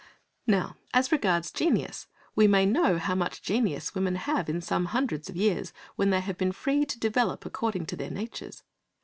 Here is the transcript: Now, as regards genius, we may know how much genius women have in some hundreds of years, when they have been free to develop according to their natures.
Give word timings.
Now, 0.47 0.77
as 0.95 1.11
regards 1.11 1.51
genius, 1.51 2.07
we 2.35 2.47
may 2.47 2.65
know 2.65 2.97
how 2.97 3.13
much 3.13 3.43
genius 3.43 3.93
women 3.93 4.15
have 4.15 4.49
in 4.49 4.59
some 4.59 4.85
hundreds 4.85 5.29
of 5.29 5.35
years, 5.35 5.73
when 5.95 6.09
they 6.09 6.21
have 6.21 6.39
been 6.39 6.53
free 6.53 6.85
to 6.85 6.97
develop 6.99 7.45
according 7.45 7.85
to 7.85 7.95
their 7.95 8.09
natures. 8.09 8.63